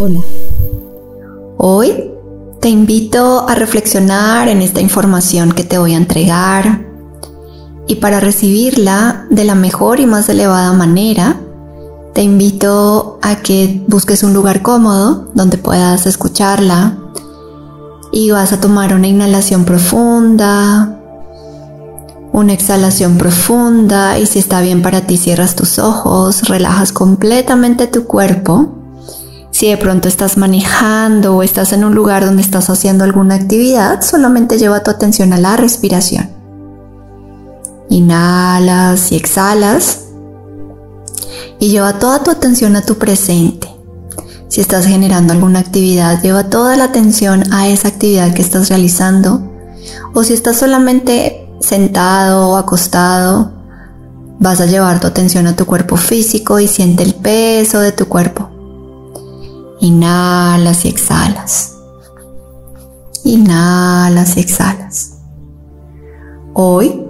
[0.00, 0.20] Hola.
[1.56, 2.10] Hoy
[2.60, 6.84] te invito a reflexionar en esta información que te voy a entregar
[7.86, 11.40] y para recibirla de la mejor y más elevada manera,
[12.12, 16.98] te invito a que busques un lugar cómodo donde puedas escucharla
[18.10, 21.00] y vas a tomar una inhalación profunda,
[22.32, 28.04] una exhalación profunda y si está bien para ti cierras tus ojos, relajas completamente tu
[28.06, 28.83] cuerpo.
[29.64, 34.02] Si de pronto estás manejando o estás en un lugar donde estás haciendo alguna actividad,
[34.02, 36.28] solamente lleva tu atención a la respiración.
[37.88, 40.00] Inhalas y exhalas
[41.58, 43.74] y lleva toda tu atención a tu presente.
[44.48, 49.50] Si estás generando alguna actividad, lleva toda la atención a esa actividad que estás realizando.
[50.12, 53.50] O si estás solamente sentado o acostado,
[54.38, 58.08] vas a llevar tu atención a tu cuerpo físico y siente el peso de tu
[58.08, 58.43] cuerpo.
[59.84, 61.74] Inhalas y exhalas.
[63.22, 65.18] Inhalas y exhalas.
[66.54, 67.02] Hoy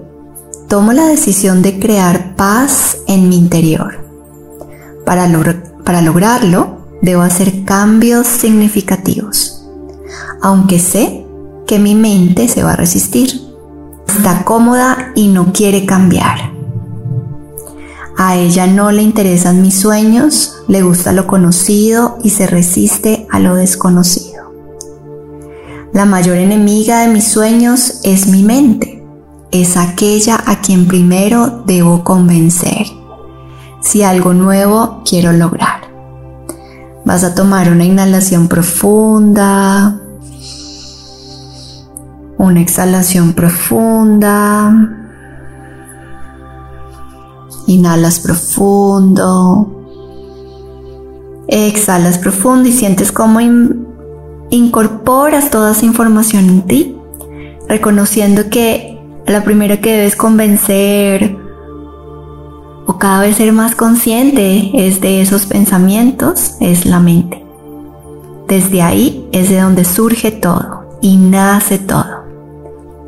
[0.66, 4.04] tomo la decisión de crear paz en mi interior.
[5.06, 5.30] Para,
[5.84, 9.64] para lograrlo, debo hacer cambios significativos,
[10.42, 11.24] aunque sé
[11.68, 13.40] que mi mente se va a resistir.
[14.08, 16.53] Está cómoda y no quiere cambiar.
[18.16, 23.40] A ella no le interesan mis sueños, le gusta lo conocido y se resiste a
[23.40, 24.52] lo desconocido.
[25.92, 29.04] La mayor enemiga de mis sueños es mi mente.
[29.50, 32.86] Es aquella a quien primero debo convencer
[33.80, 35.82] si algo nuevo quiero lograr.
[37.04, 40.00] Vas a tomar una inhalación profunda,
[42.38, 45.03] una exhalación profunda.
[47.66, 49.70] Inhalas profundo.
[51.48, 53.40] Exhalas profundo y sientes cómo
[54.50, 56.96] incorporas toda esa información en ti,
[57.68, 61.36] reconociendo que la primera que debes convencer
[62.86, 67.44] o cada vez ser más consciente es de esos pensamientos, es la mente.
[68.48, 72.24] Desde ahí es de donde surge todo y nace todo.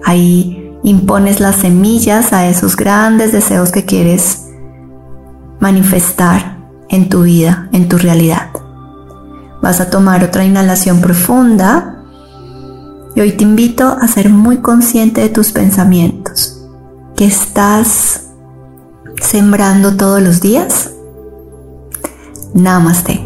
[0.05, 4.46] Ahí impones las semillas a esos grandes deseos que quieres
[5.61, 6.59] manifestar
[6.89, 8.51] en tu vida, en tu realidad.
[9.63, 12.03] Vas a tomar otra inhalación profunda
[13.15, 16.63] y hoy te invito a ser muy consciente de tus pensamientos,
[17.17, 18.27] que estás
[19.23, 20.91] sembrando todos los días?
[22.55, 23.26] Namaste.